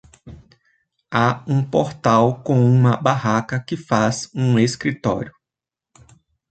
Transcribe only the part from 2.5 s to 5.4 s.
uma barraca que faz um escritório.